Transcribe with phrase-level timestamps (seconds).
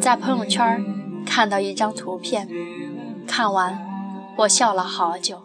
[0.00, 0.84] 在朋友圈
[1.24, 2.48] 看到一张图片，
[3.26, 3.78] 看完
[4.38, 5.42] 我笑了好久。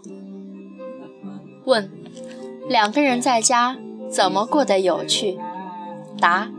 [1.66, 1.90] 问：
[2.68, 3.78] 两个人在家
[4.10, 5.40] 怎么过得有趣？
[6.20, 6.50] 答：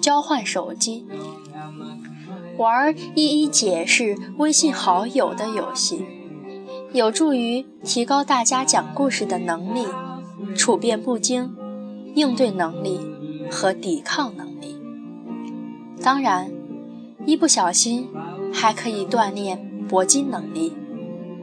[0.00, 1.06] 交换手机，
[2.56, 6.04] 玩一一解释微信好友的游戏，
[6.94, 9.84] 有助于提高大家讲故事的能力、
[10.54, 11.52] 处变不惊、
[12.14, 13.00] 应对能力
[13.50, 14.80] 和抵抗能力。
[16.00, 16.52] 当然，
[17.26, 18.08] 一不小心
[18.52, 20.72] 还可以锻炼搏击能力，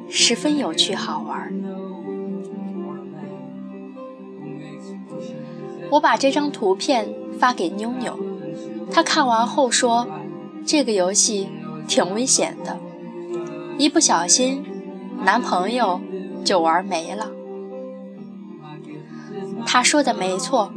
[0.08, 1.54] 十分有趣好玩。
[5.90, 8.18] 我把这张图片发给妞妞，
[8.90, 10.08] 她看完后说
[10.66, 11.50] ：“这个游戏
[11.90, 12.80] 挺危险的，
[13.78, 14.64] 一不小心
[15.24, 16.02] 男朋友
[16.44, 17.32] 就玩没了。”
[19.66, 20.72] 他说的没错，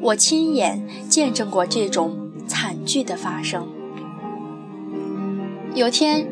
[0.00, 3.66] 我亲眼见证过这种惨剧的发生。
[5.74, 6.26] 有天，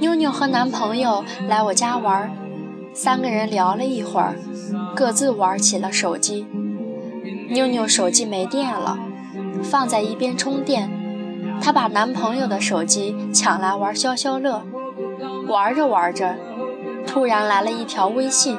[0.00, 2.30] 妞妞和男朋友来我家玩，
[2.92, 4.36] 三个人聊了一会儿，
[4.94, 6.46] 各自玩起了手机。
[7.48, 8.98] 妞妞手机没电了，
[9.62, 10.90] 放在一边充电。
[11.60, 14.62] 她把男朋友的手机抢来玩消消乐，
[15.48, 16.36] 玩着玩着，
[17.06, 18.56] 突然来了一条微信。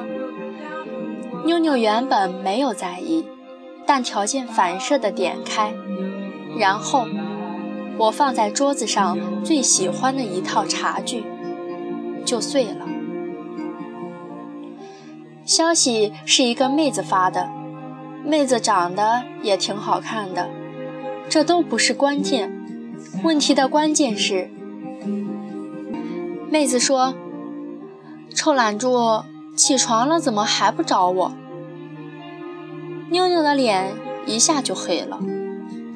[1.44, 3.26] 妞妞原本没有在意，
[3.86, 5.74] 但条件反射的点开，
[6.58, 7.06] 然后
[7.98, 11.24] 我放在桌子上最喜欢的一套茶具
[12.24, 12.86] 就碎了。
[15.44, 17.50] 消息是一个妹子发的。
[18.26, 20.48] 妹子长得也挺好看的，
[21.28, 22.50] 这都不是关键，
[23.22, 24.48] 问题的关键是，
[26.50, 27.14] 妹子说
[28.32, 29.22] ：“臭懒猪，
[29.56, 31.32] 起床了怎么还不找我？”
[33.10, 33.92] 妞妞的脸
[34.26, 35.18] 一下就黑了，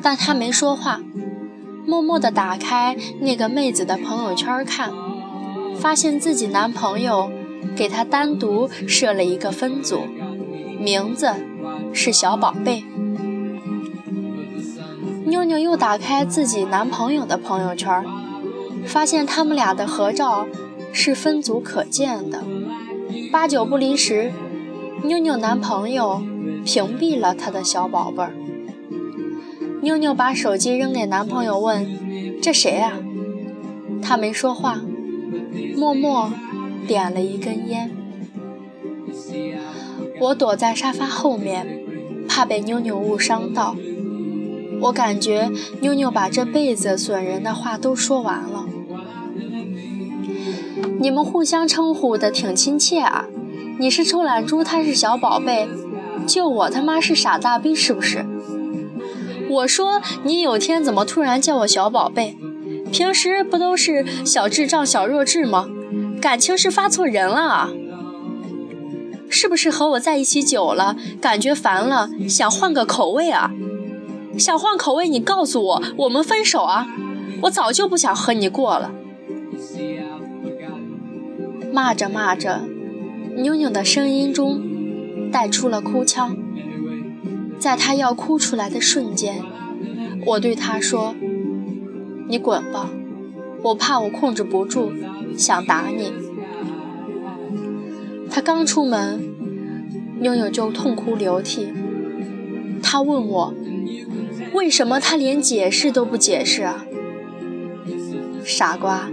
[0.03, 1.01] 但她没说话，
[1.87, 4.93] 默默地打开那个妹子的朋友圈看，
[5.77, 7.31] 发现自己男朋友
[7.77, 10.01] 给她单独设了一个分组，
[10.81, 11.33] 名字。
[11.91, 12.85] 是小宝贝。
[15.25, 18.05] 妞妞又打开自己男朋友的朋友圈，
[18.87, 20.47] 发现他们俩的合照
[21.01, 22.43] 是分组可见的。
[23.31, 24.33] 八九不离十，
[25.05, 26.21] 妞妞男朋友
[26.65, 28.35] 屏蔽了他的小宝贝儿。
[29.81, 31.87] 妞妞把手机扔给男朋友，问
[32.43, 32.99] ：“这谁啊？”
[34.03, 34.81] 他没说话，
[35.77, 36.33] 默默
[36.89, 37.93] 点了一根烟。
[40.21, 41.81] 我躲在沙发后面，
[42.29, 43.77] 怕被妞妞误伤到。
[44.81, 45.49] 我感觉
[45.81, 48.67] 妞妞把这辈子损人的话都说完了。
[51.01, 53.27] 你们互相称呼的挺亲切啊，
[53.79, 55.69] 你是臭懒猪，他是小宝贝，
[56.27, 58.27] 就我他妈是傻大逼是不是？
[59.51, 62.37] 我说你有天怎么突然叫我小宝贝？
[62.93, 65.69] 平时不都是小智障、小弱智吗？
[66.21, 67.71] 感情是发错人了啊？
[69.31, 73.51] 是不是和我在一起久了，感觉烦了，想换个口味啊？
[74.39, 76.87] 想换口味，你告诉我，我们分手啊！
[77.43, 78.91] 我早就不想和你过了。
[81.79, 82.63] 骂着骂着，
[83.37, 86.37] 妞妞的声音中带出了哭腔。
[87.57, 89.45] 在她要哭出来的瞬间，
[90.27, 91.15] 我对她说
[92.29, 92.91] ：“你滚吧，
[93.63, 94.91] 我怕我控制不住，
[95.37, 96.13] 想打你。”
[98.29, 99.23] 她刚出门，
[100.19, 101.69] 妞妞就痛哭流涕。
[102.83, 103.55] 她问我，
[104.53, 106.85] 为什么他连解释都不解释啊？
[108.45, 109.09] 傻瓜，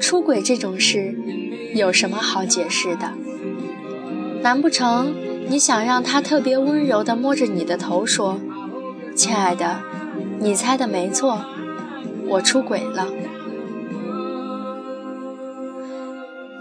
[0.00, 1.14] 出轨这种事
[1.74, 3.12] 有什么好解释的？
[4.42, 5.14] 难不成
[5.48, 8.40] 你想让他特别温柔地摸着你的头说
[9.14, 9.80] ：“亲爱的，
[10.38, 11.40] 你猜的没错，
[12.28, 13.08] 我出轨了。”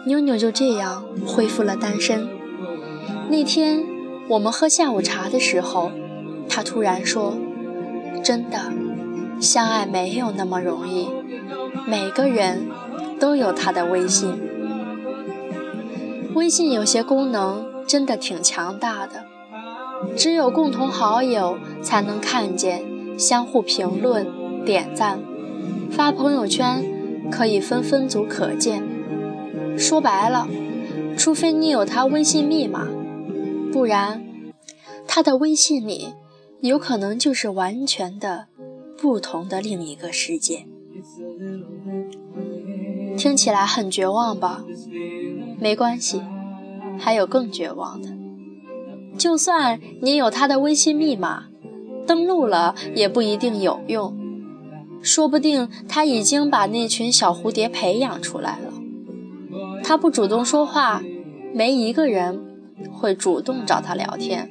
[0.06, 2.28] 妞妞就这样恢复了单身。
[3.30, 3.84] 那天
[4.28, 5.92] 我们喝下午茶的时候，
[6.50, 7.38] 她突然说
[8.24, 8.72] ：“真的，
[9.40, 11.10] 相爱没有那么容易。
[11.88, 12.68] 每个人
[13.20, 14.40] 都有他的微信，
[16.34, 19.26] 微信有些功能真的挺强大的，
[20.16, 22.84] 只有共同好友才能看见，
[23.18, 24.28] 相互评论、
[24.66, 25.20] 点赞、
[25.90, 26.84] 发朋友圈，
[27.30, 28.82] 可以分分组可见。”
[29.78, 30.48] 说白了，
[31.18, 32.88] 除非你有他微信密码，
[33.72, 34.24] 不然
[35.08, 36.14] 他的微信里
[36.62, 38.48] 有可能就是完全的
[38.98, 40.66] 不同的另一个世界。
[43.18, 44.64] 听起来很绝望吧？
[45.62, 46.24] 没关系，
[46.98, 48.10] 还有更绝望的。
[49.16, 51.44] 就算你有他的微信密码，
[52.08, 54.18] 登录了也不一定有用。
[55.04, 58.74] 说不定他已经把那群小蝴蝶培养出来了。
[59.84, 61.04] 他不主动说话，
[61.54, 62.44] 没一个人
[62.92, 64.50] 会主动找他聊天。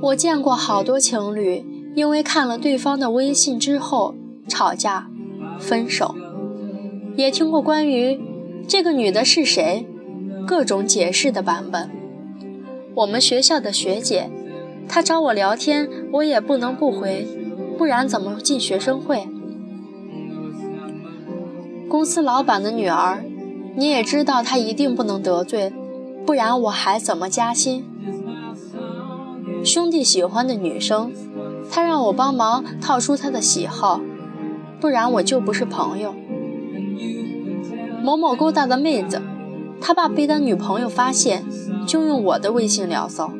[0.00, 1.62] 我见过好多情侣，
[1.94, 4.14] 因为看了对方的微信之后
[4.48, 5.10] 吵架、
[5.58, 6.14] 分手，
[7.16, 8.20] 也听过关于
[8.66, 9.86] 这个女的是谁，
[10.46, 11.90] 各种解释的版本。
[12.94, 14.30] 我们学校的学姐。
[14.88, 17.26] 她找我聊天，我也不能不回，
[17.78, 19.26] 不然怎么进学生会？
[21.88, 23.22] 公司老板的女儿，
[23.76, 25.72] 你也知道她一定不能得罪，
[26.26, 27.84] 不然我还怎么加薪？
[29.64, 31.12] 兄弟喜欢的女生，
[31.70, 34.00] 他让我帮忙套出他的喜好，
[34.80, 36.12] 不然我就不是朋友。
[38.02, 39.22] 某某勾搭的妹子，
[39.80, 41.44] 他爸被他女朋友发现，
[41.86, 43.32] 就用我的微信聊骚。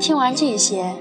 [0.00, 0.94] 听完这些，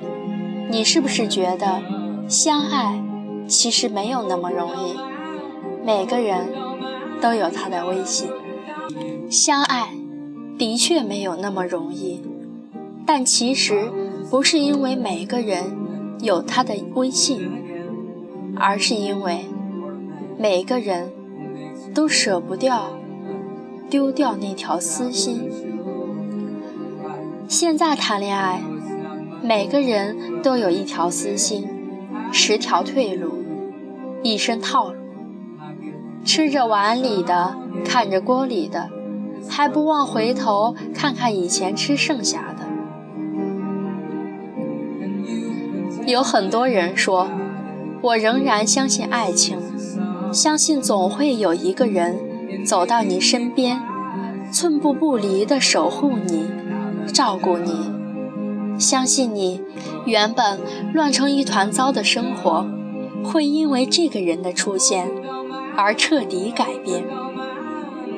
[0.70, 1.82] 你是不是觉得
[2.28, 3.04] 相爱
[3.48, 4.96] 其实没有那么容易？
[5.84, 6.48] 每个人
[7.20, 8.30] 都有他的微信，
[9.30, 9.90] 相爱
[10.58, 12.22] 的确没有那么容易。
[13.06, 13.92] 但其实
[14.30, 15.76] 不是因为每个人
[16.22, 17.52] 有他的微信，
[18.56, 19.46] 而是因为
[20.38, 21.12] 每个人
[21.94, 22.98] 都舍不掉
[23.90, 25.50] 丢掉那条私心。
[27.48, 28.62] 现在谈恋爱。
[29.46, 31.68] 每个人都有一条私心，
[32.32, 33.44] 十条退路，
[34.22, 34.96] 一身套路。
[36.24, 38.90] 吃着碗里的，看着锅里的，
[39.50, 42.66] 还不忘回头看看以前吃剩下的。
[46.08, 47.28] 有很多人说，
[48.02, 49.60] 我仍然相信爱情，
[50.34, 53.80] 相信总会有一个人走到你身边，
[54.52, 56.50] 寸步不离地守护你，
[57.14, 57.92] 照顾你。
[58.80, 59.62] 相信你，
[60.06, 60.60] 原本
[60.92, 62.66] 乱成一团糟的生活，
[63.24, 65.08] 会因为这个人的出现
[65.78, 67.06] 而彻底改变。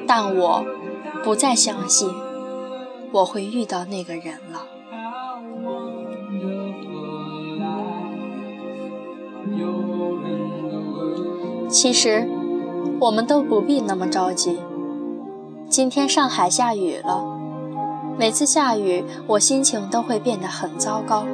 [0.08, 0.66] 但我
[1.22, 2.08] 不再相信
[3.12, 4.75] 我会遇到那个人了。
[11.76, 12.26] 其实，
[13.02, 14.58] 我们都不必那么着急。
[15.68, 17.22] 今天上海下雨了。
[18.18, 21.26] 每次下雨，我心情都会变得很糟糕。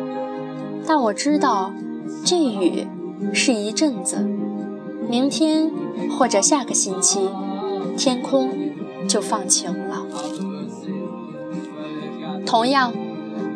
[0.88, 1.72] 但我知道，
[2.26, 2.88] 这雨
[3.32, 4.28] 是一阵子，
[5.08, 5.70] 明天
[6.18, 7.30] 或者下个星期，
[7.96, 8.50] 天空
[9.08, 10.02] 就放晴了。
[12.48, 12.92] 同样，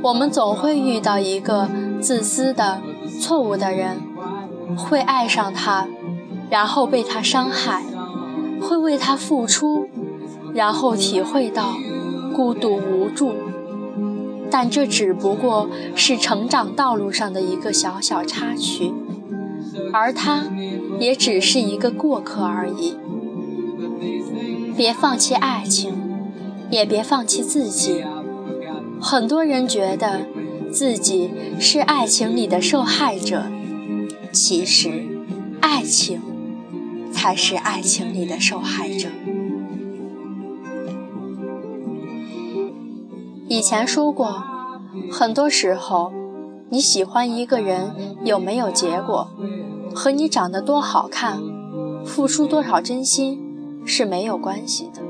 [0.04, 1.68] 我们总会遇到一个
[2.00, 2.80] 自私的、
[3.20, 3.98] 错误的人，
[4.78, 5.88] 会爱上他，
[6.50, 7.83] 然后被他伤害，
[8.62, 9.89] 会为他付出，
[10.53, 11.75] 然后体会到。
[12.33, 13.31] 孤独无助，
[14.51, 18.92] 但这只不过是成长道路上的一个小小插曲，
[19.94, 20.44] 而他
[21.00, 22.97] 也只是一个过客而已。
[24.75, 25.94] 别放弃爱情，
[26.69, 28.03] 也别放弃自己。
[29.00, 30.25] 很多人觉得
[30.69, 33.44] 自己是爱情里的受害者，
[34.33, 35.06] 其实，
[35.62, 36.21] 爱情
[37.16, 39.08] 才是爱情里的受害者。
[43.48, 44.44] 以前说过，
[45.10, 46.12] 很多时候，
[46.69, 47.95] 你喜欢一个人
[48.26, 49.30] 有没有结果，
[49.95, 51.40] 和你长得多好看、
[52.06, 53.40] 付出多少真心
[53.86, 55.02] 是没有关系的。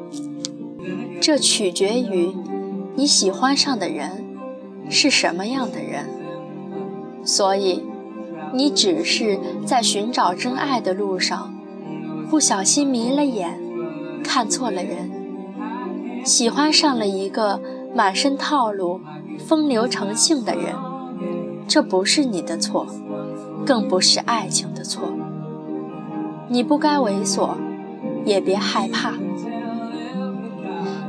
[1.20, 2.36] 这取决于
[2.94, 4.24] 你喜欢上的人
[4.90, 6.08] 是什么样的人。
[7.24, 7.84] 所以，
[8.54, 11.55] 你只是在寻找真爱的路上，
[12.36, 13.58] 不小心迷了眼，
[14.22, 15.10] 看错了人，
[16.25, 17.62] 喜欢上了一个。
[17.96, 19.00] 满身套路、
[19.39, 20.75] 风流成性的人，
[21.65, 22.88] 这不是你的错，
[23.65, 25.04] 更不是爱情的错。
[26.50, 27.51] 你不该猥琐，
[28.25, 29.13] 也别害怕。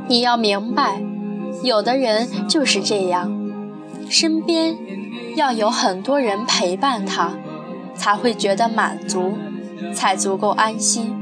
[0.07, 1.03] 你要明白，
[1.61, 3.29] 有的人就是这样，
[4.07, 4.77] 身边
[5.35, 7.33] 要有很多人陪伴他，
[7.95, 9.33] 才会觉得满足，
[9.93, 11.15] 才足够安心。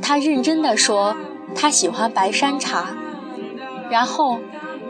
[0.00, 1.16] 他认真的说，
[1.54, 2.96] 他喜欢白山茶。
[3.90, 4.38] 然后，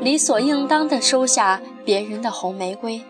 [0.01, 3.03] 理所应当地收下别人的红玫瑰。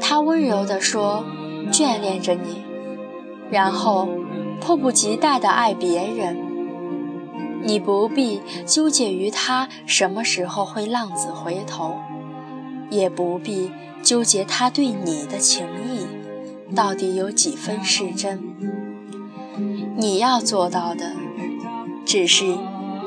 [0.00, 1.24] 他温柔地说
[1.72, 2.64] ：“眷恋着你。”
[3.50, 4.08] 然后，
[4.60, 6.38] 迫不及待地爱别人。
[7.62, 11.96] 你不必纠结于他什么时候会浪子回头，
[12.88, 13.72] 也不必
[14.02, 16.06] 纠结他对你的情谊
[16.74, 18.42] 到底有几分是真。
[19.96, 21.12] 你要做到的，
[22.04, 22.56] 只是。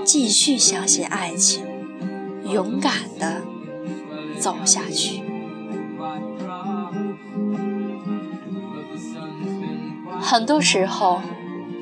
[0.06, 1.64] 继续相信爱情，
[2.52, 3.44] 勇敢的
[4.40, 5.22] 走下去。
[10.20, 11.22] 很多时候，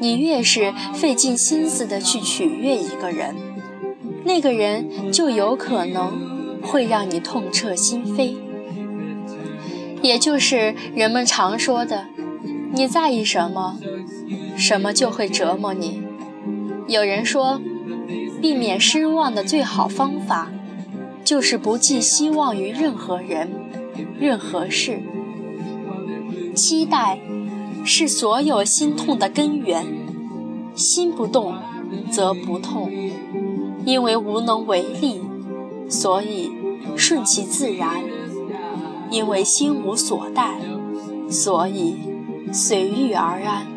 [0.01, 3.36] 你越是费尽心思的去取悦一个人，
[4.25, 8.36] 那个人就有可能会让你痛彻心扉。
[10.07, 12.05] 也就是人们常说的，
[12.71, 13.77] 你在意什么，
[14.55, 16.01] 什么就会折磨你。
[16.87, 17.59] 有人说，
[18.41, 20.49] 避免失望的最好方法，
[21.23, 23.49] 就是不寄希望于任何人、
[24.17, 25.01] 任何事。
[26.55, 27.19] 期待。
[27.89, 29.85] 是所有心痛的根源，
[30.75, 31.55] 心不动
[32.11, 32.91] 则不痛，
[33.85, 35.21] 因为无能为力，
[35.87, 36.51] 所以
[36.97, 38.01] 顺其自然；
[39.09, 40.59] 因为心无所待，
[41.29, 41.97] 所以
[42.51, 43.67] 随遇而安。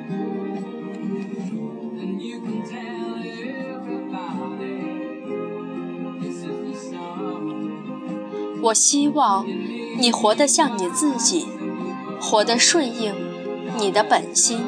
[8.63, 9.47] 我希望
[9.99, 11.47] 你活得像你自己，
[12.21, 13.15] 活得顺应。
[13.79, 14.61] 你的本心，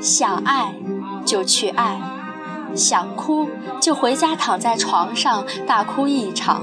[0.00, 0.74] 想爱
[1.24, 2.00] 就去爱，
[2.76, 3.48] 想哭
[3.80, 6.62] 就回家躺在床上大哭一场，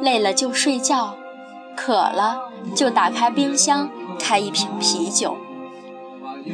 [0.00, 1.16] 累了就睡觉，
[1.78, 5.36] 渴了就打开冰箱开一瓶啤酒，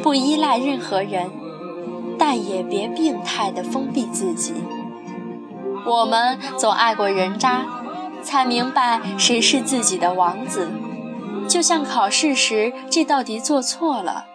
[0.02, 1.31] 不依赖任何人，
[2.19, 4.52] 但也别病态的封闭自己。
[5.87, 7.64] 我们总爱过人渣，
[8.23, 10.69] 才明白谁是自己的王子。
[11.49, 14.26] 就像考试时这道题做错了，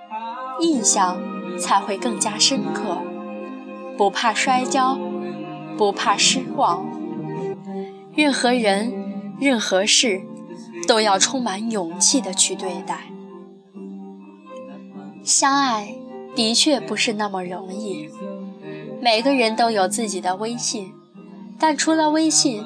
[0.59, 1.17] 印象
[1.59, 2.97] 才会更加深刻。
[3.95, 4.97] 不怕摔跤，
[5.77, 6.83] 不怕失望。
[8.15, 8.91] 任何人、
[9.39, 10.23] 任何事，
[10.89, 13.11] 都要充满勇气的去对待。
[15.23, 15.93] 相爱
[16.35, 18.09] 的确不是那么容易。
[18.99, 20.91] 每个人都有自己的微信，
[21.59, 22.65] 但除了微信，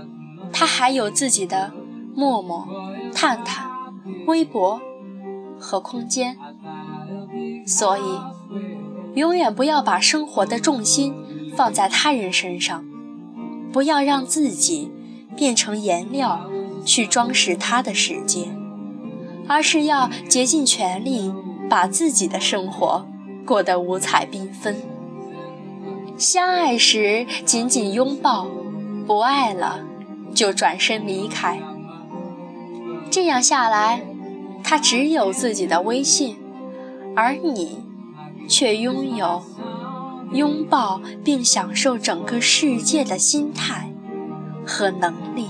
[0.53, 1.73] 他还有自己的
[2.15, 2.65] 陌陌、
[3.13, 3.69] 探探。
[4.25, 4.79] 微博
[5.59, 6.37] 和空间，
[7.67, 11.13] 所以永远不要把生活的重心
[11.57, 12.85] 放在他人身上，
[13.73, 14.89] 不要让自己
[15.35, 16.49] 变成颜料
[16.85, 18.47] 去装饰他的世界，
[19.47, 21.33] 而是要竭尽全力
[21.69, 23.05] 把自己的生活
[23.45, 24.75] 过得五彩缤纷。
[26.17, 28.47] 相爱时紧紧拥抱，
[29.07, 29.79] 不爱了
[30.33, 31.59] 就转身离开，
[33.09, 34.03] 这样下来。
[34.65, 36.37] 他只有自己的微信，
[37.17, 37.83] 而你
[38.47, 39.43] 却拥有
[40.31, 43.91] 拥抱并享受整个世界的心态
[44.65, 45.49] 和能力。